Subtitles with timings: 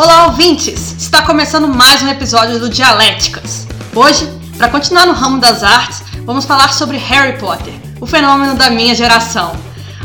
[0.00, 0.94] Olá, ouvintes!
[0.96, 3.66] Está começando mais um episódio do Dialéticas.
[3.92, 8.70] Hoje, para continuar no ramo das artes, vamos falar sobre Harry Potter, o fenômeno da
[8.70, 9.56] minha geração.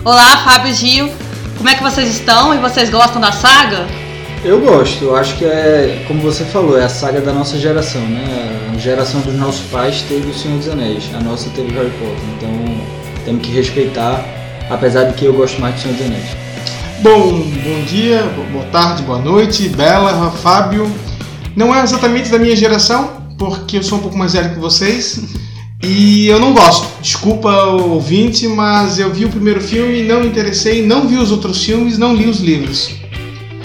[0.04, 1.14] Olá, Fábio e Gil,
[1.60, 3.86] como é que vocês estão e vocês gostam da saga?
[4.44, 8.02] Eu gosto, eu acho que é, como você falou, é a saga da nossa geração,
[8.02, 8.72] né?
[8.74, 12.18] A geração dos nossos pais teve o Senhor dos Anéis, a nossa teve Harry Potter,
[12.36, 12.82] então
[13.26, 14.26] temos que respeitar,
[14.72, 16.43] apesar de que eu gosto mais do Senhor dos Anéis.
[17.04, 20.90] Bom, bom dia, boa tarde, boa noite, Bela, Fábio.
[21.54, 25.22] Não é exatamente da minha geração, porque eu sou um pouco mais velho que vocês.
[25.84, 26.88] E eu não gosto.
[27.02, 31.30] Desculpa o ouvinte, mas eu vi o primeiro filme, não me interessei, não vi os
[31.30, 32.96] outros filmes, não li os livros.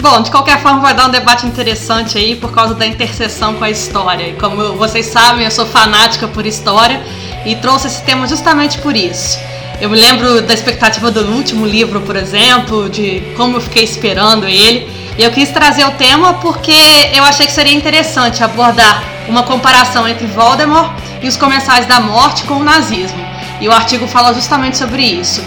[0.01, 3.63] Bom, de qualquer forma vai dar um debate interessante aí por causa da interseção com
[3.63, 4.27] a história.
[4.27, 7.01] E como vocês sabem, eu sou fanática por história
[7.45, 9.39] e trouxe esse tema justamente por isso.
[9.81, 14.45] Eu me lembro da expectativa do último livro, por exemplo, de como eu fiquei esperando
[14.45, 14.91] ele.
[15.17, 16.75] E eu quis trazer o tema porque
[17.13, 22.43] eu achei que seria interessante abordar uma comparação entre Voldemort e os Comensais da Morte
[22.43, 23.25] com o nazismo.
[23.61, 25.41] E o artigo fala justamente sobre isso.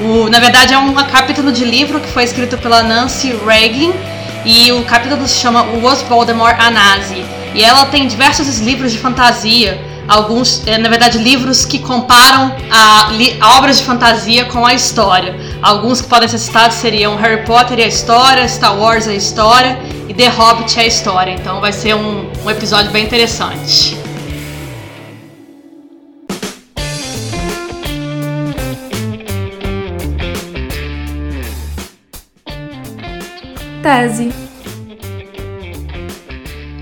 [0.00, 3.92] O, na verdade, é um capítulo de livro que foi escrito pela Nancy Reagan
[4.46, 7.22] e o capítulo se chama Was Voldemort a Nazi?
[7.54, 13.10] E ela tem diversos livros de fantasia alguns, é, na verdade, livros que comparam a,
[13.40, 15.34] a, obras de fantasia com a história.
[15.62, 19.14] Alguns que podem ser citados seriam Harry Potter e a história, Star Wars e a
[19.14, 21.32] história e The Hobbit e a história.
[21.32, 23.96] Então vai ser um, um episódio bem interessante.
[33.82, 34.32] Tese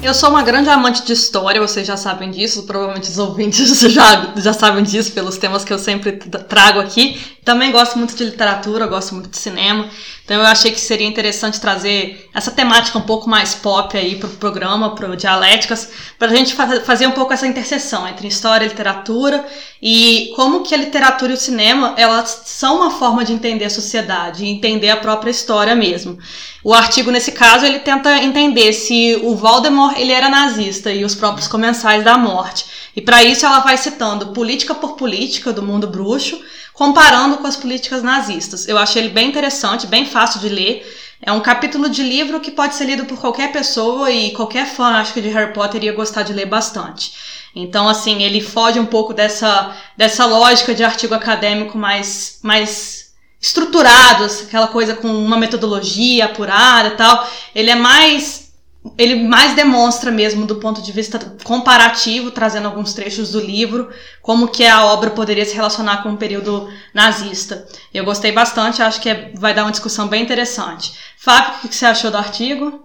[0.02, 4.34] eu sou uma grande amante de história, vocês já sabem disso, provavelmente os ouvintes já,
[4.36, 7.20] já sabem disso pelos temas que eu sempre trago aqui.
[7.44, 9.90] Também gosto muito de literatura, gosto muito de cinema,
[10.24, 14.28] então eu achei que seria interessante trazer essa temática um pouco mais pop aí para
[14.28, 18.64] o programa, para o Dialéticas, para a gente fazer um pouco essa interseção entre história
[18.64, 19.44] e literatura
[19.82, 23.70] e como que a literatura e o cinema elas são uma forma de entender a
[23.70, 26.16] sociedade, entender a própria história mesmo.
[26.62, 31.16] O artigo, nesse caso, ele tenta entender se o Voldemort ele era nazista e os
[31.16, 32.66] próprios comensais da morte.
[32.94, 36.40] E para isso ela vai citando política por política do mundo bruxo,
[36.72, 38.66] comparando com as políticas nazistas.
[38.66, 40.86] Eu achei ele bem interessante, bem fácil de ler.
[41.20, 44.96] É um capítulo de livro que pode ser lido por qualquer pessoa e qualquer fã,
[44.96, 47.12] acho que de Harry Potter ia gostar de ler bastante.
[47.54, 54.42] Então, assim, ele foge um pouco dessa, dessa lógica de artigo acadêmico mais, mais estruturados,
[54.42, 57.28] aquela coisa com uma metodologia apurada e tal.
[57.54, 58.41] Ele é mais
[58.98, 63.88] ele mais demonstra mesmo do ponto de vista comparativo, trazendo alguns trechos do livro,
[64.20, 67.66] como que a obra poderia se relacionar com o período nazista.
[67.94, 70.92] Eu gostei bastante, acho que é, vai dar uma discussão bem interessante.
[71.16, 72.80] Fábio, o que você achou do artigo?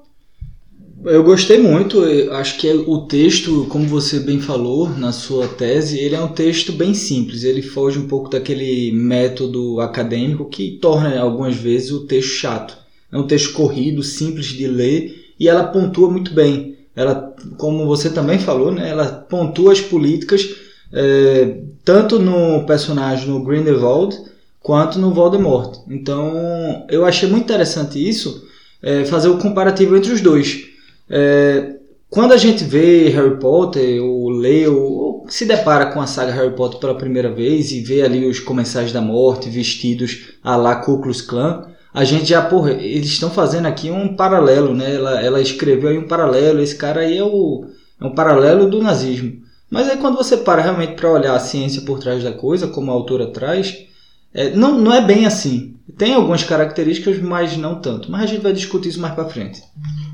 [1.03, 5.97] Eu gostei muito, eu acho que o texto, como você bem falou na sua tese,
[5.97, 11.19] ele é um texto bem simples, ele foge um pouco daquele método acadêmico que torna
[11.19, 12.77] algumas vezes o texto chato.
[13.11, 16.77] É um texto corrido, simples de ler e ela pontua muito bem.
[16.95, 20.55] Ela, como você também falou, né, ela pontua as políticas
[20.91, 24.17] é, tanto no personagem no Grindelwald
[24.61, 25.79] quanto no Voldemort.
[25.87, 28.45] Então eu achei muito interessante isso,
[28.81, 30.65] é, fazer o comparativo entre os dois.
[31.09, 31.75] É,
[32.09, 36.55] quando a gente vê Harry Potter, ou lê, ou se depara com a saga Harry
[36.55, 41.01] Potter pela primeira vez e vê ali os comensais da morte vestidos a la Ku
[41.01, 44.95] Klux Klan, a gente já, porra, eles estão fazendo aqui um paralelo, né?
[44.95, 47.65] Ela, ela escreveu aí um paralelo, esse cara aí é, o,
[47.99, 49.41] é um paralelo do nazismo.
[49.69, 52.91] Mas aí quando você para realmente para olhar a ciência por trás da coisa, como
[52.91, 53.85] a autora traz,
[54.33, 55.75] é, não, não é bem assim.
[55.97, 58.11] Tem algumas características, mas não tanto.
[58.11, 59.63] Mas a gente vai discutir isso mais para frente.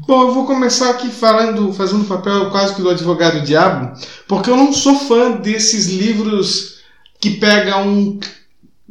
[0.07, 3.97] Bom, eu vou começar aqui falando, fazendo papel quase que do advogado diabo,
[4.27, 6.79] porque eu não sou fã desses livros
[7.19, 8.19] que pegam um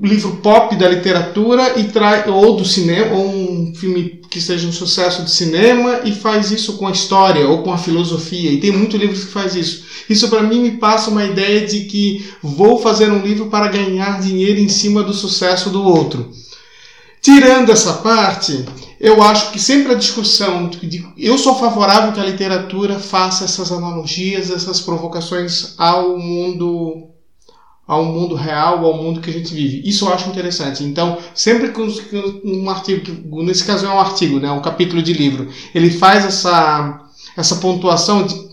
[0.03, 4.73] livro pop da literatura e traz ou do cinema ou um filme que seja um
[4.73, 8.51] sucesso de cinema e faz isso com a história ou com a filosofia.
[8.51, 9.85] E tem muitos livros que faz isso.
[10.09, 14.21] Isso para mim me passa uma ideia de que vou fazer um livro para ganhar
[14.21, 16.33] dinheiro em cima do sucesso do outro.
[17.21, 18.65] Tirando essa parte
[19.03, 20.71] eu acho que sempre a discussão,
[21.19, 27.12] eu sou favorável que a literatura faça essas analogias, essas provocações ao mundo
[27.93, 29.83] ao mundo real, ao mundo que a gente vive.
[29.85, 30.83] Isso eu acho interessante.
[30.83, 31.81] Então, sempre que
[32.45, 37.01] um artigo, nesse caso é um artigo, né, um capítulo de livro, ele faz essa
[37.37, 38.53] essa pontuação de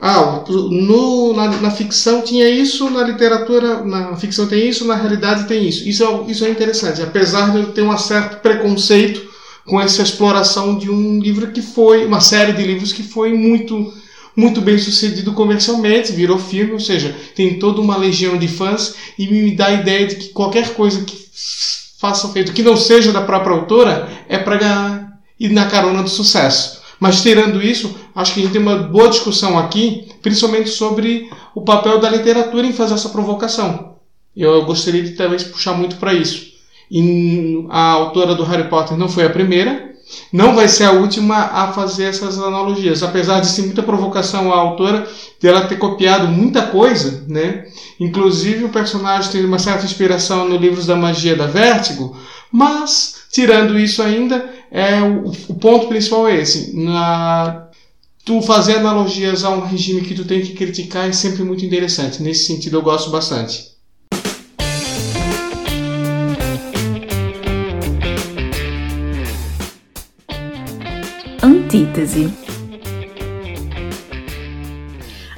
[0.00, 5.46] ah, no, na, na, ficção tinha isso, na literatura, na ficção tem isso, na realidade
[5.46, 5.88] tem isso.
[5.88, 9.26] Isso é, isso é interessante, apesar de eu ter um certo preconceito
[9.64, 13.94] com essa exploração de um livro que foi, uma série de livros que foi muito
[14.36, 19.26] muito bem sucedido comercialmente, virou filme, ou seja, tem toda uma legião de fãs e
[19.26, 21.24] me dá a ideia de que qualquer coisa que
[21.98, 26.82] faça feito que não seja da própria autora é para ir na carona do sucesso.
[26.98, 31.62] Mas tirando isso, acho que a gente tem uma boa discussão aqui, principalmente sobre o
[31.62, 33.94] papel da literatura em fazer essa provocação.
[34.36, 36.52] Eu gostaria de talvez puxar muito para isso.
[36.90, 39.93] E a autora do Harry Potter não foi a primeira,
[40.32, 43.02] não vai ser a última a fazer essas analogias.
[43.02, 45.08] Apesar de ser muita provocação à autora,
[45.40, 47.66] dela ter copiado muita coisa, né?
[48.00, 52.16] Inclusive o personagem tem uma certa inspiração no Livros da Magia da Vértigo,
[52.50, 56.76] mas, tirando isso ainda, é o, o ponto principal é esse.
[56.76, 57.68] Na,
[58.24, 62.22] tu fazer analogias a um regime que tu tem que criticar é sempre muito interessante.
[62.22, 63.73] Nesse sentido eu gosto bastante.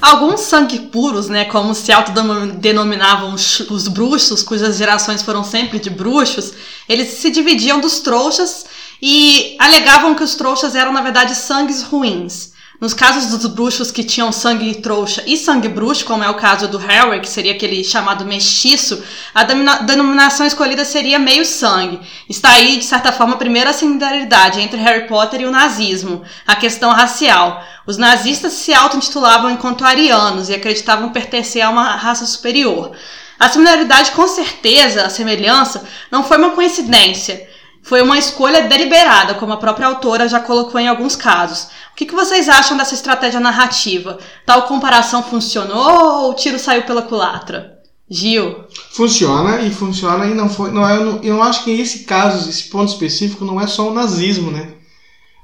[0.00, 6.52] Alguns sangue puros, né, como se autodenominavam os bruxos, cujas gerações foram sempre de bruxos,
[6.88, 8.66] eles se dividiam dos trouxas
[9.02, 12.55] e alegavam que os trouxas eram, na verdade, sangues ruins.
[12.78, 16.68] Nos casos dos bruxos que tinham sangue trouxa e sangue bruxo, como é o caso
[16.68, 19.02] do Harry, que seria aquele chamado mestiço,
[19.34, 21.98] a denominação escolhida seria meio sangue.
[22.28, 26.54] Está aí, de certa forma, a primeira similaridade entre Harry Potter e o nazismo, a
[26.54, 27.64] questão racial.
[27.86, 32.92] Os nazistas se auto-intitulavam enquanto arianos e acreditavam pertencer a uma raça superior.
[33.40, 37.48] A similaridade, com certeza, a semelhança, não foi uma coincidência.
[37.82, 41.68] Foi uma escolha deliberada, como a própria autora já colocou em alguns casos.
[41.96, 44.18] O que, que vocês acham dessa estratégia narrativa?
[44.44, 47.78] Tal comparação funcionou ou o tiro saiu pela culatra?
[48.06, 48.66] Gil?
[48.92, 50.70] Funciona e funciona e não foi.
[50.70, 54.50] Não, eu, eu acho que esse caso, esse ponto específico, não é só o nazismo,
[54.50, 54.74] né?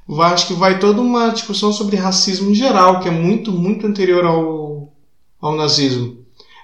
[0.07, 3.87] Eu acho que vai toda uma discussão sobre racismo em geral, que é muito, muito
[3.87, 4.93] anterior ao,
[5.41, 6.22] ao nazismo.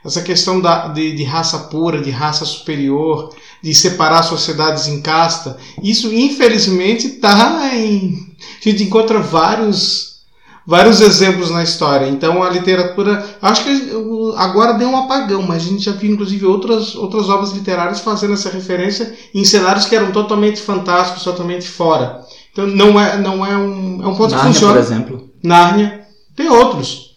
[0.08, 5.56] Essa questão da, de, de raça pura, de raça superior, de separar sociedades em casta,
[5.82, 8.28] isso infelizmente está em.
[8.64, 10.20] A gente encontra vários,
[10.66, 12.08] vários exemplos na história.
[12.08, 13.24] Então a literatura.
[13.42, 13.90] Acho que
[14.36, 18.34] agora deu um apagão, mas a gente já viu inclusive outras, outras obras literárias fazendo
[18.34, 22.20] essa referência em cenários que eram totalmente fantásticos, totalmente fora.
[22.52, 24.74] Então não é, não é um, é um ponto Nárnia, que funciona.
[24.74, 25.30] por exemplo.
[25.42, 26.06] Nárnia.
[26.34, 27.07] Tem outros.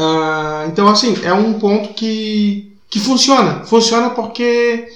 [0.00, 3.64] Uh, então, assim, é um ponto que, que funciona.
[3.64, 4.88] Funciona porque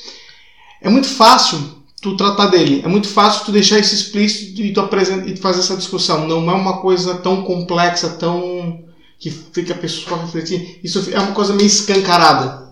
[0.81, 1.59] é muito fácil
[2.01, 2.81] tu tratar dele.
[2.83, 6.27] É muito fácil tu deixar isso explícito e tu apresentar e fazer essa discussão.
[6.27, 8.83] Não é uma coisa tão complexa, tão
[9.19, 10.81] que fica a pessoa refletir.
[10.83, 12.65] Isso é uma coisa meio escancarada.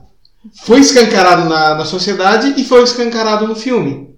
[0.65, 4.11] Foi escancarado na, na sociedade e foi escancarado no filme.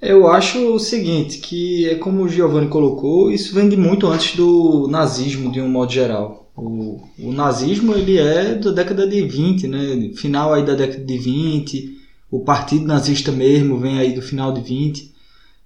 [0.00, 4.34] Eu acho o seguinte, que é como o Giovanni colocou, isso vem de muito antes
[4.34, 6.49] do nazismo de um modo geral.
[6.60, 10.10] O, o nazismo ele é da década de 20, né?
[10.14, 11.98] Final aí da década de 20,
[12.30, 15.10] o partido nazista mesmo vem aí do final de 20,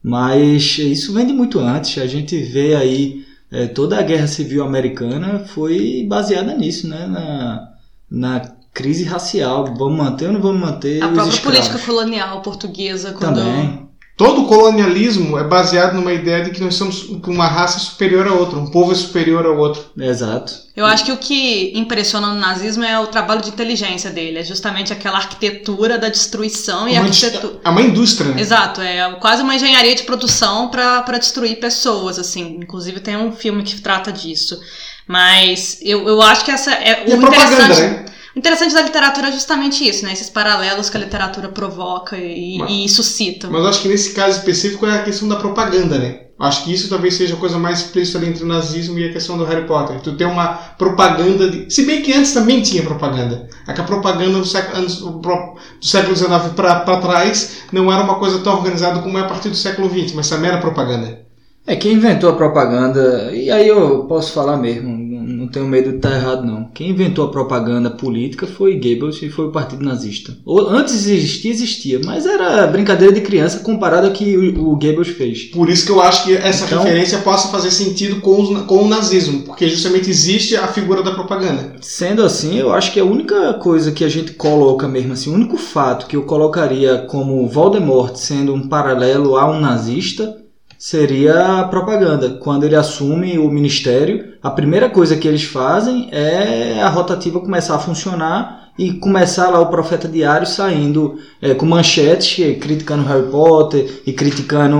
[0.03, 2.01] mas isso vem de muito antes.
[2.01, 7.07] A gente vê aí é, toda a guerra civil americana foi baseada nisso, né?
[7.07, 7.73] Na,
[8.09, 8.41] na
[8.73, 9.75] crise racial.
[9.77, 11.03] Vamos manter ou não vamos manter?
[11.03, 11.59] A própria escravos?
[11.61, 13.89] política colonial portuguesa quando Também.
[14.17, 18.57] Todo colonialismo é baseado numa ideia de que nós somos uma raça superior a outra,
[18.61, 19.87] um povo é superior ao outro.
[19.99, 20.55] Exato.
[20.77, 24.45] Eu acho que o que impressiona no nazismo é o trabalho de inteligência dele, é
[24.45, 27.55] justamente aquela arquitetura da destruição e Uma arquitetura.
[27.65, 28.41] É uma indústria, né?
[28.41, 32.59] Exato, é quase uma engenharia de produção para destruir pessoas, assim.
[32.63, 34.61] Inclusive tem um filme que trata disso.
[35.09, 37.81] Mas eu, eu acho que essa é E o propaganda, interessante.
[37.81, 38.05] né?
[38.35, 40.13] O interessante da literatura é justamente isso, né?
[40.13, 43.49] Esses paralelos que a literatura provoca e, Mas- e suscita.
[43.49, 46.21] Mas eu acho que nesse caso específico é a questão da propaganda, né?
[46.37, 49.13] Acho que isso talvez seja a coisa mais explícita ali entre o nazismo e a
[49.13, 50.01] questão do Harry Potter.
[50.01, 51.73] Tu tem uma propaganda de...
[51.73, 53.49] Se bem que antes também tinha propaganda.
[53.69, 57.91] É que a propaganda do século, antes, do pro- do século XIX para trás não
[57.93, 60.59] era uma coisa tão organizada como é a partir do século XX, mas também era
[60.61, 61.21] propaganda.
[61.67, 64.89] É quem inventou a propaganda, e aí eu posso falar mesmo,
[65.27, 66.69] não tenho medo de estar errado não.
[66.75, 70.37] Quem inventou a propaganda política foi Goebbels e foi o Partido Nazista.
[70.45, 74.77] Ou, antes de existir, existia, mas era brincadeira de criança comparado ao que o, o
[74.77, 75.45] Goebbels fez.
[75.45, 78.83] Por isso que eu acho que essa Então- referência possa fazer sentido com, os- com
[78.85, 81.75] o nazismo, porque justamente existe a figura da propaganda.
[81.81, 85.35] Sendo assim, eu acho que a única coisa que a gente coloca mesmo assim, o
[85.35, 90.37] único fato que eu colocaria como Voldemort sendo um paralelo a um nazista
[90.85, 92.37] seria a propaganda.
[92.43, 97.77] Quando ele assume o ministério, a primeira coisa que eles fazem é a rotativa começar
[97.77, 104.03] a funcionar e começar lá o Profeta Diário saindo é, com manchetes criticando Harry Potter
[104.05, 104.77] e criticando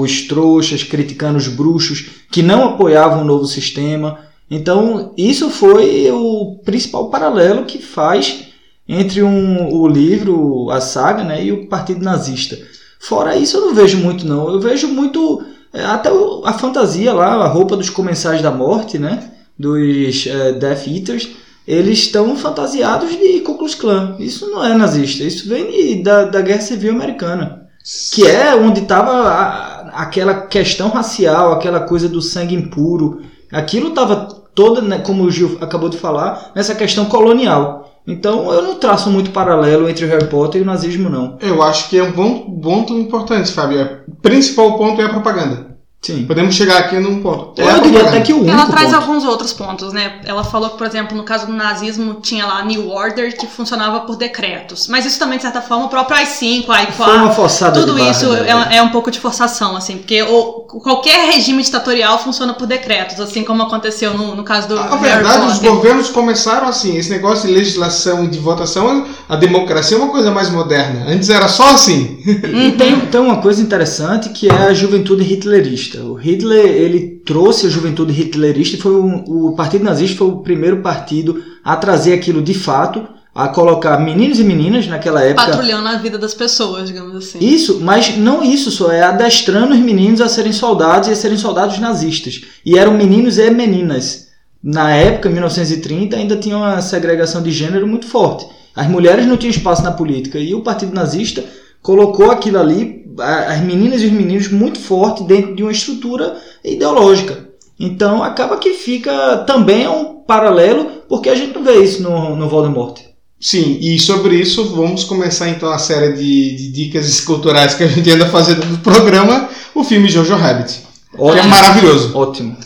[0.00, 4.18] os trouxas, criticando os bruxos que não apoiavam o novo sistema.
[4.50, 8.48] Então, isso foi o principal paralelo que faz
[8.88, 12.58] entre um, o livro, a saga, né, e o Partido Nazista.
[12.98, 14.48] Fora isso, eu não vejo muito, não.
[14.48, 15.44] Eu vejo muito.
[15.72, 16.10] É, até
[16.44, 19.32] a fantasia lá, a roupa dos comensais da morte, né?
[19.58, 21.28] Dos é, Death Eaters
[21.66, 24.16] eles estão fantasiados de Ku Klux Klan.
[24.20, 27.66] Isso não é nazista, isso vem de, da, da Guerra Civil Americana,
[28.12, 33.22] que é onde estava aquela questão racial, aquela coisa do sangue impuro.
[33.50, 37.85] Aquilo estava toda, né, como o Gil acabou de falar, nessa questão colonial.
[38.06, 41.36] Então eu não traço muito paralelo entre o Harry Potter e o nazismo, não.
[41.40, 44.02] Eu acho que é um bom ponto importante, Fábio.
[44.06, 45.75] O principal ponto é a propaganda.
[46.06, 46.24] Sim.
[46.24, 47.60] Podemos chegar aqui num ponto.
[47.60, 48.96] É eu diria até que o único Ela traz ponto.
[48.96, 50.20] alguns outros pontos, né?
[50.24, 53.48] Ela falou que, por exemplo, no caso do nazismo, tinha lá a New Order, que
[53.48, 54.86] funcionava por decretos.
[54.86, 56.92] Mas isso também, de certa forma, o próprio AI-5, AI-4...
[56.92, 59.98] Foi uma forçada Tudo de isso barra, é, é, um pouco de forçação, assim.
[59.98, 64.78] Porque o, qualquer regime ditatorial funciona por decretos, assim como aconteceu no, no caso do
[64.78, 66.96] A verdade, os governos começaram assim.
[66.96, 71.06] Esse negócio de legislação e de votação, a democracia é uma coisa mais moderna.
[71.08, 72.20] Antes era só assim.
[72.26, 75.95] E tem, tem uma coisa interessante que é a juventude hitlerista.
[76.00, 80.38] O Hitler ele trouxe a juventude hitlerista e foi o, o Partido Nazista foi o
[80.38, 85.46] primeiro partido a trazer aquilo de fato, a colocar meninos e meninas naquela época.
[85.46, 87.38] Patrulhando a vida das pessoas, digamos assim.
[87.38, 91.36] Isso, mas não isso só, é adestrando os meninos a serem soldados e a serem
[91.36, 92.40] soldados nazistas.
[92.64, 94.28] E eram meninos e meninas.
[94.62, 98.46] Na época, em 1930, ainda tinha uma segregação de gênero muito forte.
[98.74, 101.44] As mulheres não tinham espaço na política e o Partido Nazista
[101.80, 107.46] colocou aquilo ali as meninas e os meninos muito forte dentro de uma estrutura ideológica.
[107.78, 112.48] Então acaba que fica também um paralelo, porque a gente não vê isso no, no
[112.48, 113.00] Voldemort.
[113.38, 117.88] Sim, e sobre isso vamos começar então a série de, de dicas culturais que a
[117.88, 120.86] gente anda fazendo no programa, o filme Jojo Rabbit.
[121.18, 121.32] Ótimo.
[121.32, 122.16] Que é maravilhoso.
[122.16, 122.56] Ótimo.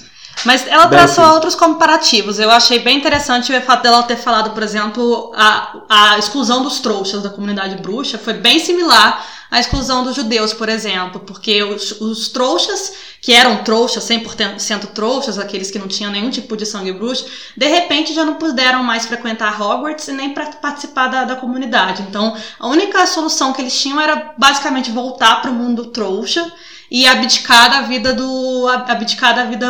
[0.45, 2.39] Mas ela traçou outros comparativos.
[2.39, 6.81] Eu achei bem interessante o fato dela ter falado, por exemplo, a, a exclusão dos
[6.81, 12.01] trouxas da comunidade bruxa foi bem similar à exclusão dos judeus, por exemplo, porque os,
[12.01, 16.93] os trouxas, que eram trouxas, 100% trouxas, aqueles que não tinham nenhum tipo de sangue
[16.93, 17.27] bruxo,
[17.57, 22.03] de repente já não puderam mais frequentar Hogwarts e nem participar da, da comunidade.
[22.03, 26.51] Então, a única solução que eles tinham era basicamente voltar para o mundo trouxa
[26.91, 29.67] e abdicar da vida do abdicar da vida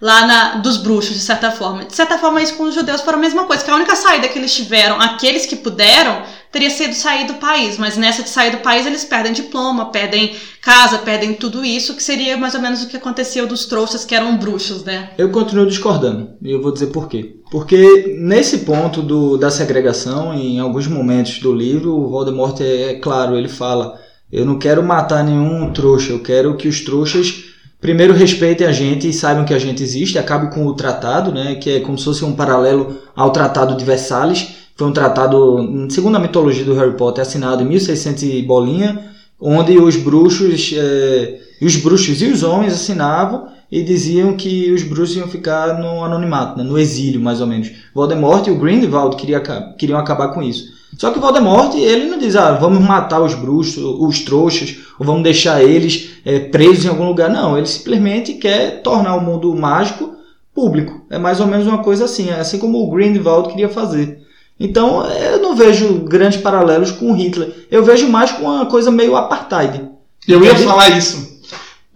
[0.00, 1.84] lá na, dos bruxos de certa forma.
[1.86, 4.28] De certa forma isso com os judeus foi a mesma coisa, que a única saída
[4.28, 8.50] que eles tiveram, aqueles que puderam, teria sido sair do país, mas nessa de sair
[8.50, 12.82] do país eles perdem diploma, perdem casa, perdem tudo isso, que seria mais ou menos
[12.82, 15.10] o que aconteceu dos trouxas que eram bruxos, né?
[15.16, 17.36] Eu continuo discordando, e eu vou dizer por quê.
[17.50, 22.94] Porque nesse ponto do, da segregação, em alguns momentos do livro, o Voldemort é, é
[22.94, 23.98] claro, ele fala
[24.32, 27.44] eu não quero matar nenhum trouxa, eu quero que os trouxas
[27.80, 31.56] primeiro respeitem a gente e saibam que a gente existe, acabe com o tratado, né,
[31.56, 36.16] que é como se fosse um paralelo ao Tratado de Versalhes, foi um tratado, segundo
[36.16, 41.76] a mitologia do Harry Potter, assinado em 1600 e bolinha, onde os bruxos, é, os
[41.76, 46.64] bruxos e os homens assinavam e diziam que os bruxos iam ficar no anonimato, né,
[46.64, 47.70] no exílio, mais ou menos.
[47.94, 49.40] Voldemort e o Grindelwald queria,
[49.78, 50.72] queriam acabar com isso.
[50.96, 55.22] Só que Voldemort, ele não diz, ah, vamos matar os bruxos, os trouxas, ou vamos
[55.22, 57.28] deixar eles é, presos em algum lugar.
[57.28, 60.14] Não, ele simplesmente quer tornar o mundo mágico
[60.54, 61.02] público.
[61.10, 64.19] É mais ou menos uma coisa assim, é assim como o Grindelwald queria fazer.
[64.60, 67.66] Então, eu não vejo grandes paralelos com Hitler.
[67.70, 69.88] Eu vejo mais com uma coisa meio apartheid.
[70.28, 71.40] Eu ia falar isso.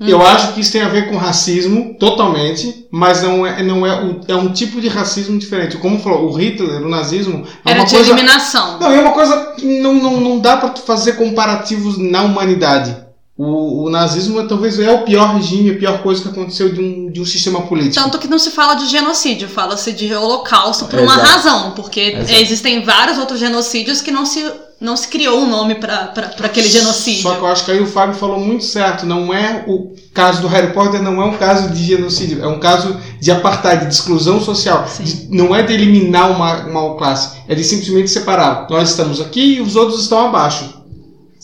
[0.00, 0.08] Hum.
[0.08, 4.02] Eu acho que isso tem a ver com racismo, totalmente, mas não é, não é,
[4.02, 5.76] um, é um tipo de racismo diferente.
[5.76, 7.46] Como falou, o Hitler, o nazismo.
[7.66, 8.80] É Era uma de coisa, eliminação.
[8.80, 13.03] Não, é uma coisa que não, não, não dá para fazer comparativos na humanidade.
[13.36, 16.80] O, o, nazismo é, talvez é o pior regime, a pior coisa que aconteceu de
[16.80, 17.96] um, de um sistema político.
[17.96, 22.32] Tanto que não se fala de genocídio, fala-se de holocausto por uma razão, porque Exato.
[22.32, 24.48] existem vários outros genocídios que não se,
[24.80, 26.12] não se criou um nome para
[26.44, 27.22] aquele genocídio.
[27.22, 30.40] Só que eu acho que aí o Fábio falou muito certo, não é o caso
[30.40, 33.94] do Harry Potter, não é um caso de genocídio, é um caso de apartheid, de
[33.94, 34.86] exclusão social.
[35.00, 38.68] De, não é de eliminar uma, uma classe, é de simplesmente separar.
[38.70, 40.73] Nós estamos aqui e os outros estão abaixo.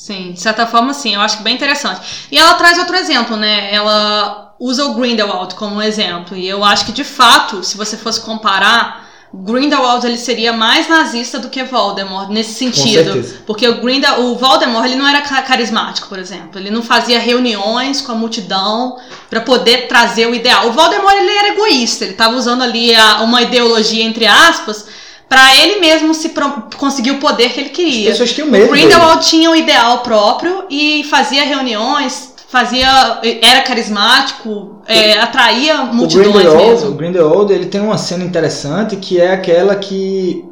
[0.00, 1.14] Sim, de certa forma, sim.
[1.14, 2.00] Eu acho que bem interessante.
[2.32, 3.68] E ela traz outro exemplo, né?
[3.70, 6.34] Ela usa o Grindelwald como exemplo.
[6.34, 11.38] E eu acho que, de fato, se você fosse comparar, Grindelwald ele seria mais nazista
[11.38, 16.18] do que Voldemort nesse sentido, porque o Grindel, o Voldemort ele não era carismático, por
[16.18, 18.96] exemplo, ele não fazia reuniões com a multidão
[19.28, 20.66] para poder trazer o ideal.
[20.66, 24.86] O Voldemort ele era egoísta, ele estava usando ali a, uma ideologia entre aspas
[25.30, 26.34] para ele mesmo se
[26.76, 28.10] conseguir o poder que ele queria.
[28.10, 28.66] As pessoas tinham medo.
[28.66, 36.26] O Grindelwald tinha um ideal próprio e fazia reuniões, fazia era carismático, é, atraía multidões
[36.26, 36.90] o Grindelwald, mesmo.
[36.90, 40.44] O Grindelwald ele tem uma cena interessante que é aquela que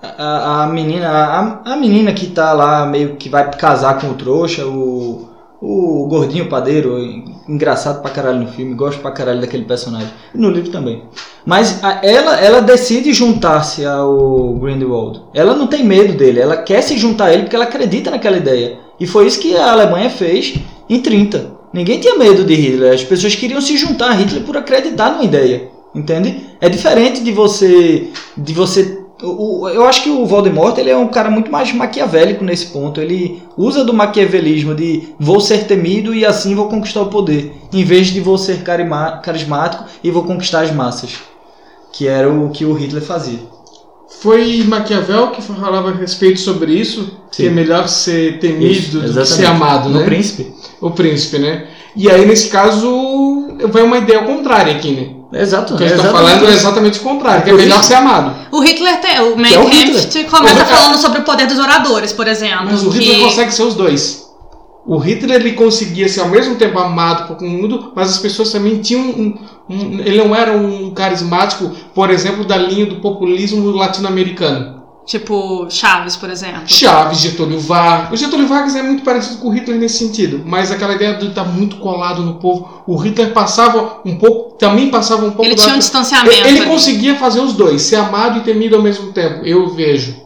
[0.00, 4.14] a, a menina a, a menina que tá lá meio que vai casar com o
[4.14, 5.31] trouxa, o
[5.62, 6.98] o gordinho padeiro,
[7.48, 10.08] engraçado pra caralho no filme, gosto pra caralho daquele personagem.
[10.34, 11.04] E no livro também.
[11.46, 15.22] Mas a, ela, ela decide juntar-se ao Grindelwald.
[15.32, 18.36] Ela não tem medo dele, ela quer se juntar a ele porque ela acredita naquela
[18.36, 18.78] ideia.
[18.98, 20.54] E foi isso que a Alemanha fez
[20.90, 21.52] em 30.
[21.72, 25.24] Ninguém tinha medo de Hitler, as pessoas queriam se juntar a Hitler por acreditar numa
[25.24, 25.70] ideia.
[25.94, 26.46] Entende?
[26.60, 31.08] É diferente de você de você o, eu acho que o Voldemort ele é um
[31.08, 33.00] cara muito mais maquiavélico nesse ponto.
[33.00, 37.84] Ele usa do maquiavelismo de vou ser temido e assim vou conquistar o poder, em
[37.84, 41.20] vez de vou ser carismático e vou conquistar as massas,
[41.92, 43.38] que era o que o Hitler fazia.
[44.20, 47.42] Foi Maquiavel que falava a respeito sobre isso, Sim.
[47.42, 50.02] que é melhor ser temido isso, do que ser amado, né?
[50.02, 50.52] O príncipe.
[50.80, 51.66] O príncipe, né?
[51.96, 55.21] E aí nesse caso vai uma ideia contrária aqui, né?
[55.32, 55.74] Exato.
[55.74, 58.34] O que a gente está falando é exatamente o contrário, que é melhor ser amado.
[58.50, 59.20] O Hitler tem.
[59.20, 62.66] O Mein é começa falando sobre o poder dos oradores, por exemplo.
[62.66, 64.22] Mas o Hitler consegue ser os dois.
[64.84, 68.50] O Hitler ele conseguia ser ao mesmo tempo amado por todo mundo, mas as pessoas
[68.50, 69.38] também tinham um,
[69.70, 74.81] um, ele não era um carismático, por exemplo, da linha do populismo latino-americano.
[75.04, 76.62] Tipo Chaves, por exemplo.
[76.66, 78.12] Chaves, Getúlio Vargas.
[78.12, 81.26] O Getúlio Vargas é muito parecido com o Hitler nesse sentido, mas aquela ideia de
[81.26, 82.82] estar muito colado no povo.
[82.86, 85.44] O Hitler passava um pouco, também passava um pouco.
[85.44, 85.62] Ele da...
[85.62, 86.30] tinha um distanciamento.
[86.30, 89.44] Ele, ele conseguia fazer os dois, ser amado e temido ao mesmo tempo.
[89.44, 90.22] Eu vejo.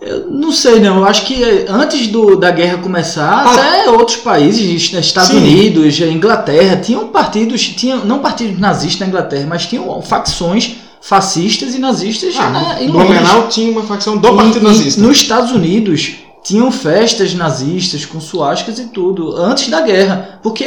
[0.00, 0.98] Eu não sei, não.
[0.98, 3.52] Eu acho que antes do, da guerra começar, ah.
[3.52, 5.38] até outros países, Estados Sim.
[5.38, 10.76] Unidos, Inglaterra, tinham partidos, tinham, não partidos nazistas na Inglaterra, mas tinham facções
[11.06, 15.00] fascistas e nazistas ah, em Blumenau tinha uma facção do Partido e, Nazista.
[15.00, 20.64] nos Estados Unidos tinham festas nazistas com suásticas e tudo antes da guerra, porque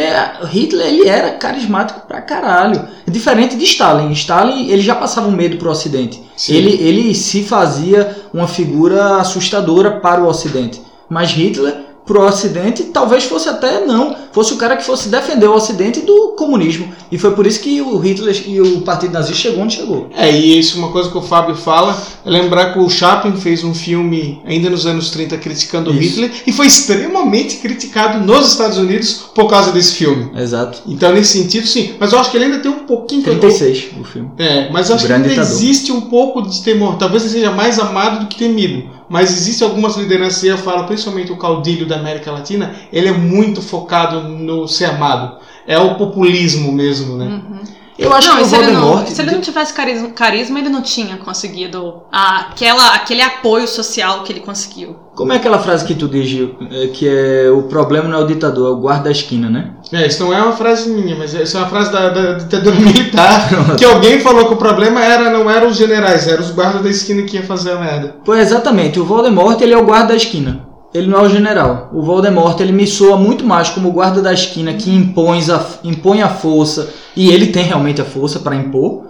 [0.49, 4.11] Hitler ele era carismático pra caralho, diferente de Stalin.
[4.11, 6.21] Stalin ele já passava um medo pro Ocidente.
[6.47, 13.25] Ele ele se fazia uma figura assustadora para o Ocidente, mas Hitler pro Ocidente, talvez
[13.25, 16.91] fosse até não, fosse o cara que fosse defender o Ocidente do comunismo.
[17.11, 20.09] E foi por isso que o Hitler e o Partido Nazista chegou onde chegou.
[20.17, 21.95] É, e isso é uma coisa que o Fábio fala,
[22.25, 26.19] é lembrar que o Chaplin fez um filme ainda nos anos 30 criticando isso.
[26.19, 30.31] Hitler e foi extremamente criticado nos Estados Unidos por causa desse filme.
[30.35, 30.81] Exato.
[30.87, 31.93] Então, nesse sentido, sim.
[31.99, 33.21] Mas eu acho que ele ainda tem um pouquinho...
[33.21, 34.31] 36 o filme.
[34.39, 35.51] É, mas eu acho que ainda ditador.
[35.51, 36.97] existe um pouco de temor.
[36.97, 40.85] Talvez ele seja mais amado do que temido mas existem algumas lideranças, e eu falo
[40.85, 45.39] principalmente o caudilho da América Latina, ele é muito focado no ser amado.
[45.65, 47.25] É o populismo mesmo, né?
[47.25, 47.78] Uhum.
[47.99, 48.99] Eu acho não, que o se Voldemort...
[48.99, 53.67] Ele não, se ele não tivesse carisma, carisma, ele não tinha conseguido aquela, aquele apoio
[53.67, 54.95] social que ele conseguiu.
[55.15, 58.27] Como é aquela frase que tu diz, é, que é o problema não é o
[58.27, 59.71] ditador, é o guarda da esquina, né?
[59.91, 62.75] É, isso não é uma frase minha, mas isso é uma frase da, da ditadura
[62.79, 66.81] militar, que alguém falou que o problema era não eram os generais, eram os guardas
[66.81, 68.15] da esquina que ia fazer a merda.
[68.23, 70.68] Pois exatamente, o Voldemort ele é o guarda da esquina.
[70.93, 71.89] Ele não é o general.
[71.93, 75.63] O Voldemort ele me soa muito mais como o guarda da esquina que impõe a,
[75.83, 79.03] impõe a força, e ele tem realmente a força para impor,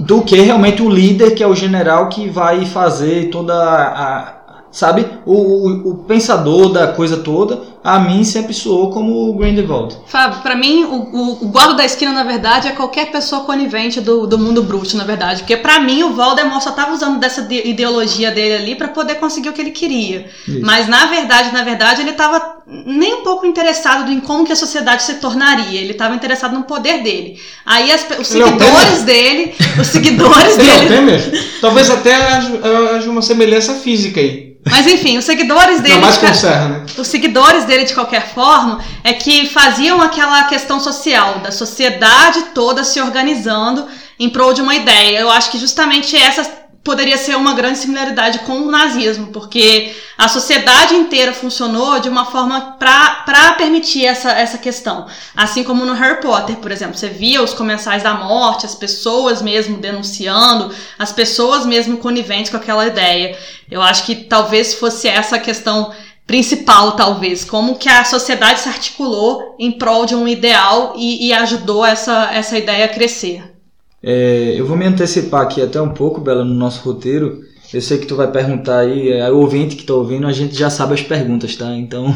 [0.00, 5.06] do que realmente o líder, que é o general que vai fazer toda a, sabe?
[5.26, 9.96] O, o, o, pensador da coisa toda, a mim sempre soou como o Grindelwald.
[10.06, 14.26] Fábio, para mim, o, o, guarda da esquina, na verdade, é qualquer pessoa conivente do,
[14.26, 15.42] do mundo bruto, na verdade.
[15.42, 19.48] Porque para mim, o Voldemort só tava usando dessa ideologia dele ali para poder conseguir
[19.48, 20.30] o que ele queria.
[20.46, 20.60] Isso.
[20.62, 24.56] Mas, na verdade, na verdade, ele tava nem um pouco interessado em como que a
[24.56, 25.80] sociedade se tornaria.
[25.80, 27.40] Ele estava interessado no poder dele.
[27.66, 31.50] Aí as, os seguidores dele, os seguidores dele...
[31.60, 34.52] Talvez até haja uma semelhança física aí.
[34.64, 35.94] Mas enfim, os seguidores dele.
[35.94, 36.86] Não mais com serra, né?
[36.96, 42.84] Os seguidores dele, de qualquer forma, é que faziam aquela questão social, da sociedade toda
[42.84, 43.86] se organizando
[44.18, 45.18] em prol de uma ideia.
[45.18, 50.28] Eu acho que justamente essa poderia ser uma grande similaridade com o nazismo, porque a
[50.28, 55.06] sociedade inteira funcionou de uma forma para permitir essa, essa questão.
[55.36, 59.40] Assim como no Harry Potter, por exemplo, você via os comensais da morte, as pessoas
[59.40, 63.38] mesmo denunciando, as pessoas mesmo coniventes com aquela ideia.
[63.70, 65.92] Eu acho que talvez fosse essa questão
[66.26, 71.32] principal, talvez, como que a sociedade se articulou em prol de um ideal e, e
[71.32, 73.42] ajudou essa, essa ideia a crescer.
[74.02, 77.40] É, eu vou me antecipar aqui até um pouco, Bela, no nosso roteiro.
[77.72, 80.54] Eu sei que tu vai perguntar aí, é, o ouvinte que está ouvindo, a gente
[80.54, 81.74] já sabe as perguntas, tá?
[81.74, 82.14] Então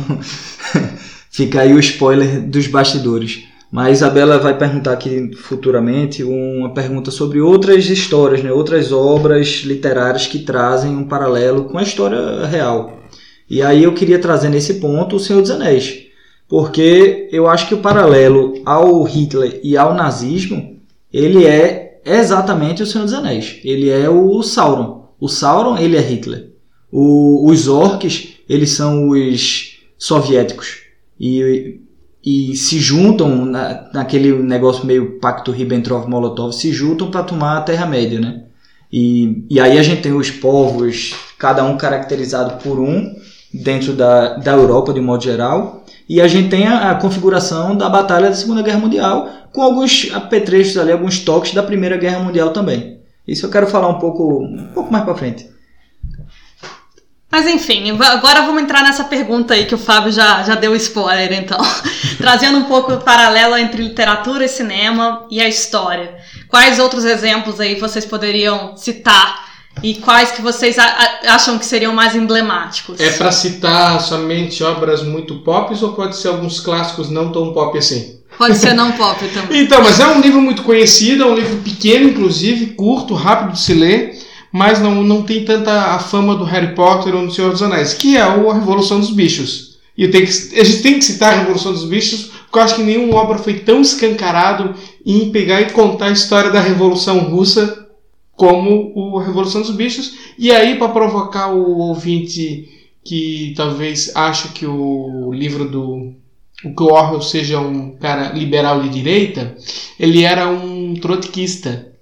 [1.30, 3.44] fica aí o spoiler dos bastidores.
[3.70, 8.52] Mas a Isabela vai perguntar aqui futuramente uma pergunta sobre outras histórias, né?
[8.52, 13.00] outras obras literárias que trazem um paralelo com a história real.
[13.48, 16.06] E aí eu queria trazer nesse ponto o Senhor dos Anéis,
[16.48, 20.76] porque eu acho que o paralelo ao Hitler e ao nazismo,
[21.12, 23.60] ele é exatamente o Senhor dos Anéis.
[23.64, 25.08] Ele é o Sauron.
[25.20, 26.50] O Sauron, ele é Hitler.
[26.90, 30.82] O, os orcs, eles são os soviéticos.
[31.18, 31.80] E
[32.26, 38.18] e se juntam na, naquele negócio meio pacto Ribbentrop-Molotov, se juntam para tomar a Terra-média,
[38.18, 38.42] né?
[38.92, 43.14] E, e aí a gente tem os povos, cada um caracterizado por um,
[43.62, 47.88] dentro da, da Europa de modo geral, e a gente tem a, a configuração da
[47.88, 52.50] Batalha da Segunda Guerra Mundial, com alguns apetrechos ali, alguns toques da Primeira Guerra Mundial
[52.50, 53.00] também.
[53.26, 55.50] Isso eu quero falar um pouco, um pouco mais para frente.
[57.30, 61.32] Mas enfim, agora vamos entrar nessa pergunta aí que o Fábio já, já deu spoiler,
[61.32, 61.58] então.
[62.16, 66.16] Trazendo um pouco o paralelo entre literatura e cinema e a história.
[66.48, 69.45] Quais outros exemplos aí vocês poderiam citar
[69.82, 72.98] e quais que vocês acham que seriam mais emblemáticos?
[73.00, 77.76] É para citar somente obras muito pop ou pode ser alguns clássicos não tão pop
[77.76, 78.18] assim?
[78.38, 79.62] Pode ser não pop também.
[79.62, 83.60] então, mas é um livro muito conhecido, é um livro pequeno, inclusive, curto, rápido de
[83.60, 87.50] se ler mas não, não tem tanta a fama do Harry Potter ou do Senhor
[87.50, 89.76] dos Anéis, que é a Revolução dos Bichos.
[89.94, 92.62] E eu tenho que, a gente tem que citar a Revolução dos Bichos, porque eu
[92.62, 97.18] acho que nenhuma obra foi tão escancarado em pegar e contar a história da Revolução
[97.18, 97.85] Russa
[98.36, 100.14] como o Revolução dos Bichos.
[100.38, 102.68] E aí, para provocar o ouvinte
[103.02, 106.14] que talvez ache que o livro do
[106.64, 109.56] o que o Orwell seja um cara liberal de direita,
[109.98, 111.96] ele era um trotskista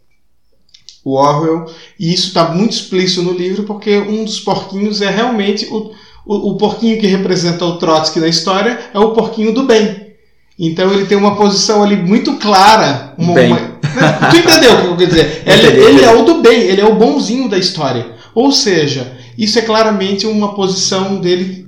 [1.04, 1.66] o Orwell,
[2.00, 5.92] e isso está muito explícito no livro porque um dos porquinhos é realmente o,
[6.24, 10.13] o, o, porquinho que representa o Trotsky na história é o porquinho do bem.
[10.58, 13.14] Então ele tem uma posição ali muito clara.
[13.18, 13.52] Uma, bem.
[13.52, 13.58] Uma,
[14.30, 15.42] tu entendeu o que eu quero dizer?
[15.46, 18.14] Ele, ele é o do bem, ele é o bonzinho da história.
[18.34, 21.64] Ou seja, isso é claramente uma posição dele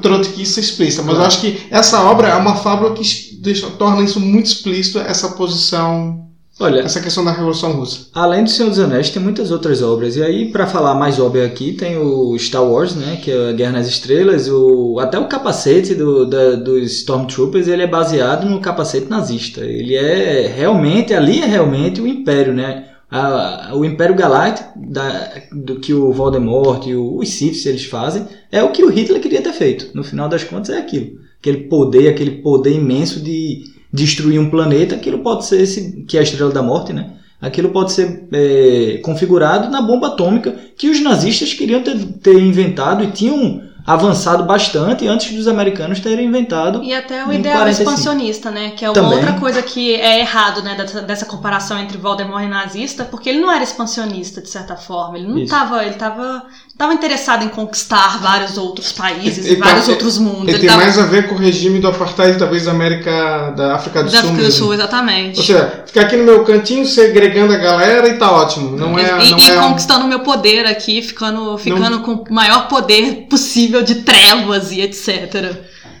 [0.00, 1.02] trotskista explícita.
[1.02, 3.02] Mas eu acho que essa obra é uma fábula que
[3.40, 6.25] deixa, torna isso muito explícito, essa posição
[6.58, 8.06] Olha, essa questão da Revolução Russa.
[8.14, 10.16] Além do Senhor dos Anéis, tem muitas outras obras.
[10.16, 13.52] E aí, para falar mais óbvio aqui, tem o Star Wars, né, que é a
[13.52, 18.58] Guerra nas Estrelas, o até o capacete do, da, dos Stormtroopers, ele é baseado no
[18.58, 19.60] capacete nazista.
[19.66, 22.86] Ele é realmente, ali é realmente o Império, né?
[23.10, 28.26] A, o Império Galáctico da, do que o Voldemort e o, os Sith eles fazem
[28.50, 29.90] é o que o Hitler queria ter feito.
[29.94, 31.18] No final das contas é aquilo.
[31.38, 36.20] Aquele poder, aquele poder imenso de destruir um planeta, aquilo pode ser esse, que é
[36.20, 37.12] a Estrela da Morte, né?
[37.40, 43.04] Aquilo pode ser é, configurado na bomba atômica que os nazistas queriam ter, ter inventado
[43.04, 46.82] e tinham avançado bastante antes dos americanos terem inventado.
[46.82, 47.90] E até o ideal 45.
[47.90, 48.70] expansionista, né?
[48.70, 49.18] Que é uma Também.
[49.18, 50.74] outra coisa que é errado, né?
[50.74, 55.16] Dessa, dessa, comparação entre Voldemort e nazista, porque ele não era expansionista, de certa forma.
[55.18, 55.82] Ele não estava.
[55.82, 56.44] Ele estava
[56.76, 60.42] estava interessado em conquistar vários outros países e vários tá, outros mundos.
[60.42, 60.82] Ele, ele tem tava...
[60.82, 64.20] mais a ver com o regime do apartheid, talvez da América, da África do da
[64.20, 64.30] Sul.
[64.30, 65.38] África do Sul, exatamente.
[65.38, 68.76] Ou seja, ficar aqui no meu cantinho, segregando a galera e tá ótimo.
[68.76, 70.08] Não é, e, não e é conquistando o um...
[70.08, 72.02] meu poder aqui, ficando, ficando não...
[72.02, 75.56] com o maior poder possível de trevas e etc.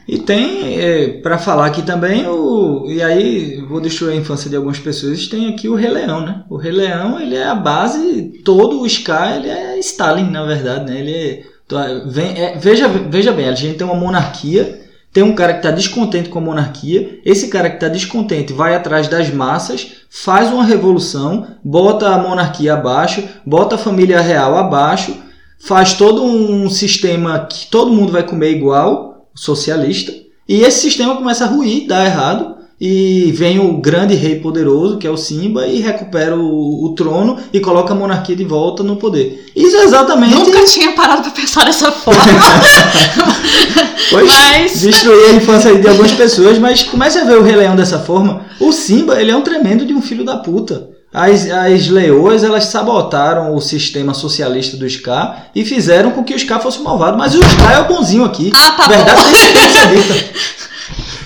[0.06, 4.54] E tem, é, para falar aqui também, o, e aí vou destruir a infância de
[4.54, 6.44] algumas pessoas, tem aqui o Rei Leão, né?
[6.48, 10.92] O Rei Leão, ele é a base, todo o Sky, ele é Stalin, na verdade,
[10.92, 11.00] né?
[11.00, 14.85] Ele é, vem, é, veja, veja bem, a gente tem uma monarquia,
[15.16, 18.74] tem um cara que está descontente com a monarquia, esse cara que está descontente vai
[18.74, 25.16] atrás das massas, faz uma revolução, bota a monarquia abaixo, bota a família real abaixo,
[25.58, 30.12] faz todo um sistema que todo mundo vai comer igual, socialista,
[30.46, 35.06] e esse sistema começa a ruir, dá errado, e vem o grande rei poderoso, que
[35.06, 38.96] é o Simba, e recupera o, o, trono e coloca a monarquia de volta no
[38.96, 39.46] poder.
[39.56, 40.34] Isso é exatamente.
[40.34, 42.20] Nunca tinha parado para pensar dessa forma.
[44.10, 44.80] pois, mas...
[44.80, 48.44] destruir a infância de algumas pessoas, mas comece a ver o Rei Leão dessa forma.
[48.60, 50.90] O Simba, ele é um tremendo de um filho da puta.
[51.14, 56.36] As, as leoas elas sabotaram o sistema socialista do Ska e fizeram com que o
[56.36, 57.16] Ska fosse malvado.
[57.16, 58.52] Mas o Ska é o bonzinho aqui.
[58.54, 60.66] Ah, tá Verdade bom.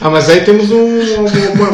[0.01, 1.01] Ah, mas aí temos um.
[1.55, 1.69] Uma,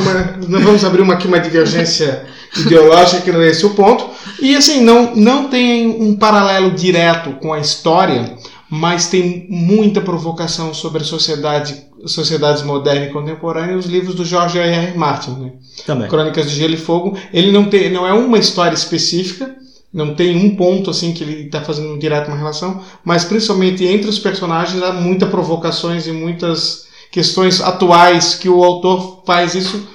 [0.49, 4.09] uma, vamos abrir uma, aqui uma divergência ideológica que não é esse o ponto.
[4.41, 8.37] E assim, não, não tem um paralelo direto com a história,
[8.69, 14.75] mas tem muita provocação sobre sociedade, sociedades modernas e contemporâneas, os livros do George R.
[14.75, 14.99] R.
[14.99, 15.31] Martin.
[15.33, 15.53] Né?
[15.87, 16.09] Também.
[16.09, 17.17] Crônicas de Gelo e Fogo.
[17.33, 19.55] Ele não, tem, não é uma história específica,
[19.93, 24.11] não tem um ponto assim que ele está fazendo direto uma relação, mas principalmente entre
[24.11, 26.86] os personagens há muitas provocações e muitas
[27.17, 29.89] questões atuais que o autor faz isso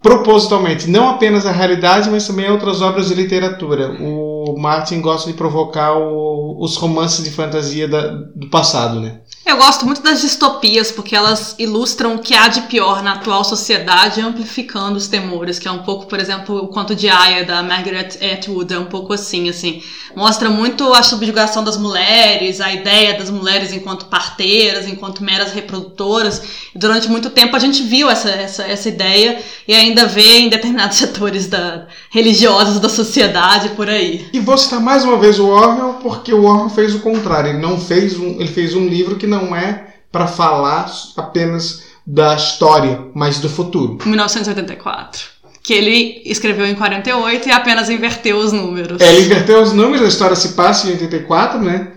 [0.00, 3.90] propositalmente, não apenas a realidade, mas também outras obras de literatura.
[4.00, 9.20] O Martin gosta de provocar o, os romances de fantasia da, do passado, né?
[9.48, 13.42] Eu gosto muito das distopias, porque elas ilustram o que há de pior na atual
[13.42, 17.62] sociedade, amplificando os temores, que é um pouco, por exemplo, o conto de Aya, da
[17.62, 19.82] Margaret Atwood, é um pouco assim, assim.
[20.14, 26.42] Mostra muito a subjugação das mulheres, a ideia das mulheres enquanto parteiras, enquanto meras reprodutoras.
[26.74, 30.98] Durante muito tempo a gente viu essa, essa, essa ideia e ainda vê em determinados
[30.98, 34.26] setores da, religiosos da sociedade por aí.
[34.32, 37.50] E vou citar mais uma vez o Orwell, porque o Orwell fez o contrário.
[37.50, 42.34] Ele não fez um, ele fez um livro que não é para falar apenas da
[42.34, 43.98] história, mas do futuro.
[44.04, 49.02] 1984 que ele escreveu em 48 e apenas inverteu os números.
[49.02, 51.88] É, ele inverteu os números, a história se passa em 84, né?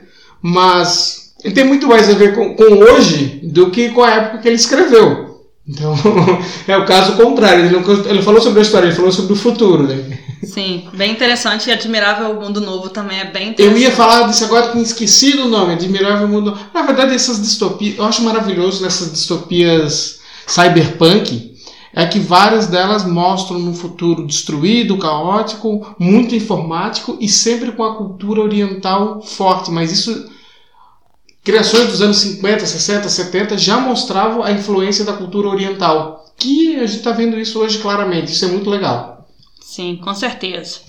[0.41, 4.39] Mas ele tem muito mais a ver com, com hoje do que com a época
[4.39, 5.30] que ele escreveu.
[5.67, 5.95] Então,
[6.67, 7.65] é o caso contrário.
[7.65, 10.19] Ele, não, ele falou sobre a história, ele falou sobre o futuro, né?
[10.43, 13.77] Sim, bem interessante e Admirável Mundo Novo também é bem interessante.
[13.77, 17.97] Eu ia falar disso agora, tinha esquecido o nome, Admirável Mundo Na verdade, essas distopias,
[17.97, 21.51] eu acho maravilhoso nessas distopias cyberpunk,
[21.93, 27.95] é que várias delas mostram um futuro destruído, caótico, muito informático e sempre com a
[27.95, 30.30] cultura oriental forte, mas isso
[31.43, 36.25] criações dos anos 50, 60, 70 já mostravam a influência da cultura oriental.
[36.37, 39.27] Que a gente está vendo isso hoje claramente, isso é muito legal.
[39.61, 40.79] Sim, com certeza.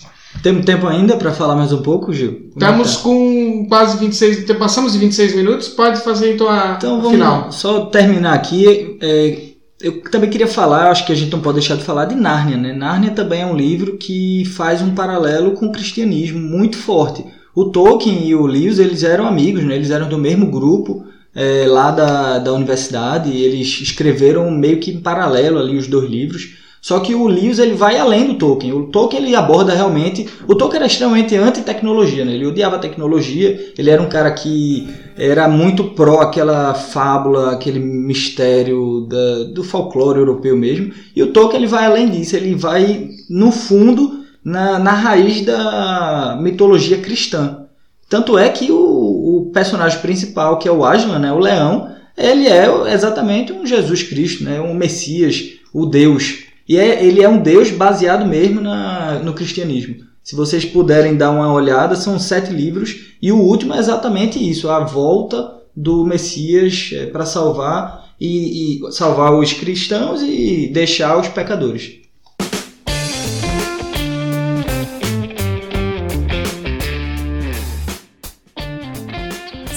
[0.42, 2.32] Temos tempo ainda para falar mais um pouco, Gil?
[2.32, 3.02] Como Estamos tá?
[3.02, 7.52] com quase 26, passamos de 26 minutos, pode fazer então a então, vamos final.
[7.52, 11.76] Só terminar aqui, é, eu também queria falar, acho que a gente não pode deixar
[11.76, 12.72] de falar de Nárnia, né?
[12.72, 17.24] Nárnia também é um livro que faz um paralelo com o cristianismo muito forte.
[17.54, 19.74] O Tolkien e o Lewis, eles eram amigos, né?
[19.74, 24.90] Eles eram do mesmo grupo é, lá da, da universidade e eles escreveram meio que
[24.90, 26.62] em paralelo ali os dois livros.
[26.80, 28.72] Só que o Lewis ele vai além do Tolkien.
[28.72, 30.28] O Tolkien ele aborda realmente.
[30.48, 32.34] O Tolkien era extremamente anti-tecnologia, né?
[32.34, 33.72] ele odiava a tecnologia.
[33.78, 40.18] Ele era um cara que era muito pró aquela fábula, aquele mistério da, do folclore
[40.18, 40.92] europeu mesmo.
[41.14, 42.34] E o Tolkien ele vai além disso.
[42.34, 47.66] Ele vai no fundo na, na raiz da mitologia cristã.
[48.08, 52.46] Tanto é que o, o personagem principal, que é o Aslan, né, o leão, ele
[52.46, 56.44] é exatamente um Jesus Cristo, né, um Messias, o Deus.
[56.68, 59.96] E é, ele é um Deus baseado mesmo na, no cristianismo.
[60.22, 64.68] Se vocês puderem dar uma olhada, são sete livros e o último é exatamente isso,
[64.68, 71.28] a volta do Messias é, para salvar e, e salvar os cristãos e deixar os
[71.28, 72.01] pecadores.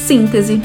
[0.05, 0.61] Síntese.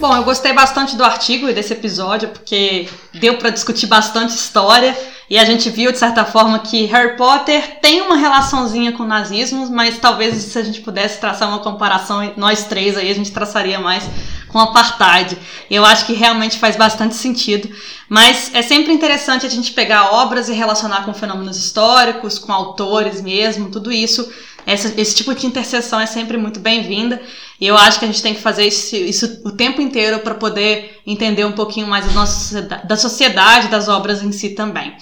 [0.00, 4.98] Bom, eu gostei bastante do artigo e desse episódio porque deu para discutir bastante história
[5.28, 9.06] e a gente viu de certa forma que Harry Potter tem uma relaçãozinha com o
[9.06, 13.30] nazismo, mas talvez se a gente pudesse traçar uma comparação nós três aí a gente
[13.30, 14.02] traçaria mais
[14.48, 15.38] com apartheid.
[15.70, 17.70] Eu acho que realmente faz bastante sentido,
[18.08, 23.20] mas é sempre interessante a gente pegar obras e relacionar com fenômenos históricos, com autores
[23.20, 24.28] mesmo, tudo isso
[24.66, 27.20] esse tipo de interseção é sempre muito bem-vinda
[27.60, 30.34] e eu acho que a gente tem que fazer isso, isso o tempo inteiro para
[30.34, 34.94] poder entender um pouquinho mais da, nossa, da sociedade, das obras em si também.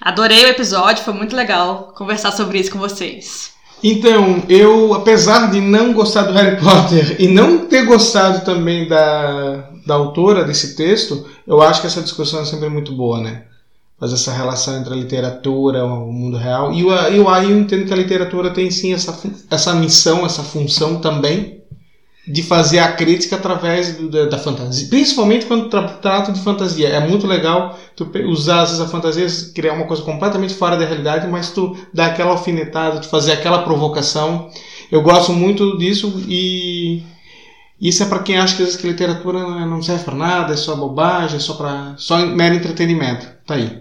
[0.00, 3.50] Adorei o episódio, foi muito legal conversar sobre isso com vocês.
[3.82, 9.70] Então, eu, apesar de não gostar do Harry Potter e não ter gostado também da,
[9.86, 13.44] da autora desse texto, eu acho que essa discussão é sempre muito boa, né?
[14.00, 16.72] Fazer essa relação entre a literatura, o mundo real.
[16.72, 19.16] E, e eu, aí eu entendo que a literatura tem sim essa,
[19.50, 21.60] essa missão, essa função também
[22.26, 24.88] de fazer a crítica através do, da, da, fantasia.
[24.88, 26.88] Principalmente quando tra trata de fantasia.
[26.88, 31.50] É muito legal tu usar essa fantasia, criar uma coisa completamente fora da realidade, mas
[31.50, 34.48] tu dar aquela alfinetada, tu fazer aquela provocação.
[34.90, 37.02] Eu gosto muito disso e
[37.80, 40.76] isso é para quem acha que, vezes, que literatura não serve para nada, é só
[40.76, 43.26] bobagem, é só para só mero entretenimento.
[43.46, 43.79] Tá aí.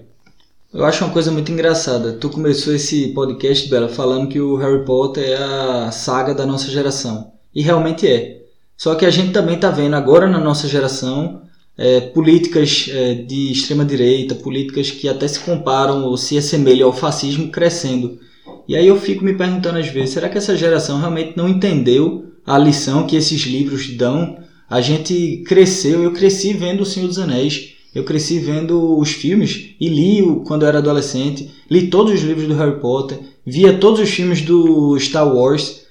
[0.72, 2.14] Eu acho uma coisa muito engraçada.
[2.14, 6.70] Tu começou esse podcast, Bela, falando que o Harry Potter é a saga da nossa
[6.70, 7.32] geração.
[7.56, 8.44] E realmente é.
[8.78, 11.42] Só que a gente também está vendo agora na nossa geração
[11.76, 16.94] é, políticas é, de extrema direita, políticas que até se comparam ou se assemelham ao
[16.96, 18.20] fascismo crescendo.
[18.68, 22.32] E aí eu fico me perguntando às vezes, será que essa geração realmente não entendeu
[22.46, 24.38] a lição que esses livros dão?
[24.70, 29.72] A gente cresceu, eu cresci vendo O Senhor dos Anéis eu cresci vendo os filmes
[29.80, 34.00] e li quando eu era adolescente, li todos os livros do Harry Potter, via todos
[34.00, 35.86] os filmes do Star Wars.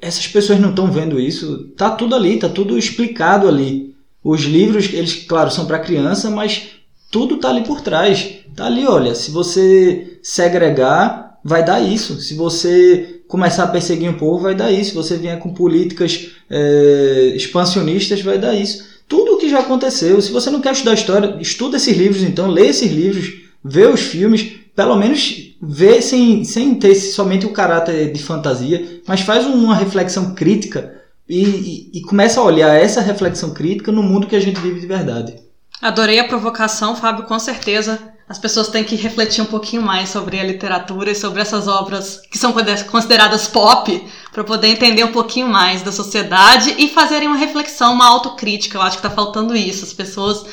[0.00, 1.68] Essas pessoas não estão vendo isso.
[1.76, 3.94] Tá tudo ali, tá tudo explicado ali.
[4.22, 6.68] Os livros, eles, claro, são para criança, mas
[7.10, 8.40] tudo tá ali por trás.
[8.54, 12.20] Tá ali, olha, se você segregar, vai dar isso.
[12.20, 14.90] Se você começar a perseguir um povo, vai dar isso.
[14.90, 18.95] Se você vier com políticas é, expansionistas, vai dar isso.
[19.08, 20.20] Tudo o que já aconteceu.
[20.20, 23.32] Se você não quer estudar história, estuda esses livros então, lê esses livros,
[23.64, 29.20] vê os filmes, pelo menos vê sem, sem ter somente o caráter de fantasia, mas
[29.20, 30.94] faz uma reflexão crítica
[31.28, 34.80] e, e, e começa a olhar essa reflexão crítica no mundo que a gente vive
[34.80, 35.36] de verdade.
[35.80, 37.98] Adorei a provocação, Fábio, com certeza.
[38.28, 42.20] As pessoas têm que refletir um pouquinho mais sobre a literatura e sobre essas obras
[42.30, 42.52] que são
[42.90, 44.04] consideradas pop,
[44.36, 48.76] para poder entender um pouquinho mais da sociedade e fazerem uma reflexão, uma autocrítica.
[48.76, 49.82] Eu acho que está faltando isso.
[49.82, 50.44] As pessoas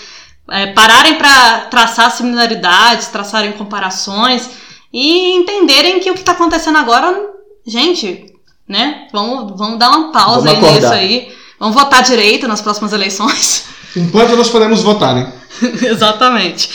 [0.49, 4.49] é, pararem para traçar similaridades, traçarem comparações
[4.93, 7.29] e entenderem que o que está acontecendo agora,
[7.67, 8.33] gente,
[8.65, 9.09] né?
[9.11, 11.35] Vamos, vamos dar uma pausa aí nisso aí.
[11.59, 13.65] Vamos votar direito nas próximas eleições.
[13.97, 15.33] Enquanto nós podemos votar, né?
[15.83, 16.69] Exatamente.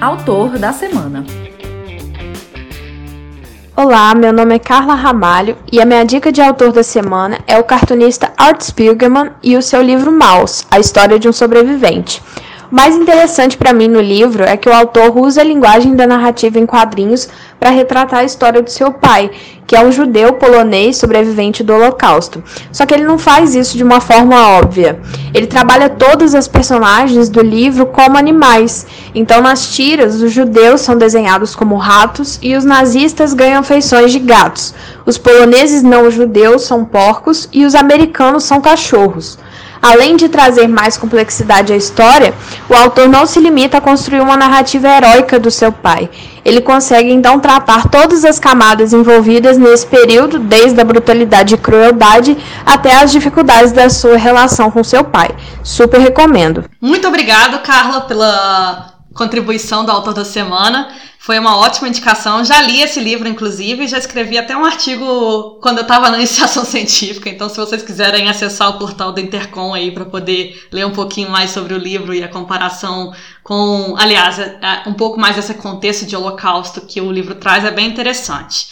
[0.00, 1.24] Autor da semana.
[3.74, 7.58] Olá, meu nome é Carla Ramalho e a minha dica de autor da semana é
[7.58, 12.22] o cartunista Art Spiegelman e o seu livro Maus, a história de um sobrevivente.
[12.70, 16.58] Mais interessante para mim no livro é que o autor usa a linguagem da narrativa
[16.58, 17.26] em quadrinhos
[17.58, 19.30] para retratar a história do seu pai,
[19.66, 22.44] que é um judeu polonês sobrevivente do Holocausto.
[22.70, 25.00] Só que ele não faz isso de uma forma óbvia.
[25.32, 28.86] Ele trabalha todas as personagens do livro como animais.
[29.14, 34.18] Então, nas tiras, os judeus são desenhados como ratos e os nazistas ganham feições de
[34.18, 34.74] gatos.
[35.06, 39.38] Os poloneses não judeus são porcos e os americanos são cachorros.
[39.80, 42.34] Além de trazer mais complexidade à história,
[42.68, 46.10] o autor não se limita a construir uma narrativa heróica do seu pai.
[46.44, 52.36] Ele consegue então tratar todas as camadas envolvidas nesse período, desde a brutalidade e crueldade
[52.64, 55.30] até as dificuldades da sua relação com seu pai.
[55.62, 56.64] Super recomendo.
[56.80, 60.88] Muito obrigado, Carla, pela contribuição do autor da semana.
[61.18, 62.44] Foi uma ótima indicação.
[62.44, 66.16] Já li esse livro, inclusive, e já escrevi até um artigo quando eu estava na
[66.18, 67.28] iniciação científica.
[67.28, 71.28] Então, se vocês quiserem acessar o portal do Intercom aí para poder ler um pouquinho
[71.28, 75.54] mais sobre o livro e a comparação com, aliás, é, é, um pouco mais esse
[75.54, 78.68] contexto de holocausto que o livro traz, é bem interessante.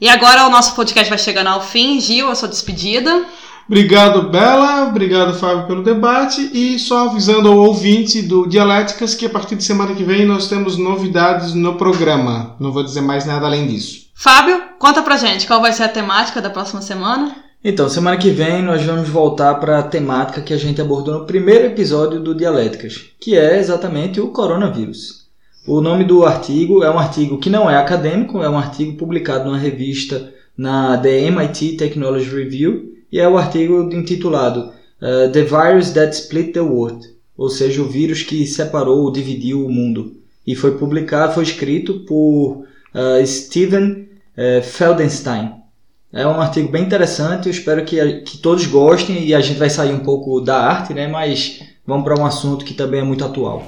[0.00, 2.00] E agora o nosso podcast vai chegando ao fim.
[2.00, 3.24] Gil, a sua despedida.
[3.66, 4.88] Obrigado, Bela.
[4.88, 6.50] Obrigado, Fábio, pelo debate.
[6.52, 10.48] E só avisando ao ouvinte do Dialéticas que a partir de semana que vem nós
[10.48, 12.56] temos novidades no programa.
[12.58, 14.06] Não vou dizer mais nada além disso.
[14.14, 17.34] Fábio, conta pra gente qual vai ser a temática da próxima semana.
[17.64, 21.26] Então, semana que vem nós vamos voltar para a temática que a gente abordou no
[21.26, 25.22] primeiro episódio do Dialéticas, que é exatamente o coronavírus.
[25.66, 29.44] O nome do artigo é um artigo que não é acadêmico, é um artigo publicado
[29.44, 34.72] numa revista na The MIT Technology Review e é o artigo intitulado
[35.02, 39.66] uh, The Virus That Split the World, ou seja, o vírus que separou ou dividiu
[39.66, 40.16] o mundo.
[40.46, 45.52] E foi publicado, foi escrito por uh, Steven uh, Feldenstein.
[46.12, 49.70] É um artigo bem interessante, eu espero que, que todos gostem e a gente vai
[49.70, 51.06] sair um pouco da arte, né?
[51.06, 53.64] mas vamos para um assunto que também é muito atual.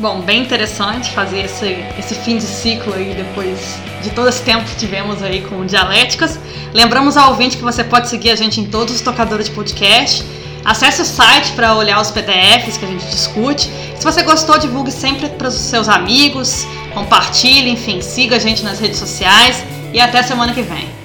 [0.00, 3.58] Bom, bem interessante fazer esse, esse fim de ciclo aí depois
[4.00, 6.38] de todo esse tempo que tivemos aí com dialéticas.
[6.72, 10.24] Lembramos ao ouvinte que você pode seguir a gente em todos os tocadores de podcast.
[10.64, 13.68] Acesse o site para olhar os PDFs que a gente discute.
[13.96, 18.78] Se você gostou, divulgue sempre para os seus amigos, compartilhe, enfim, siga a gente nas
[18.78, 20.97] redes sociais e até semana que vem.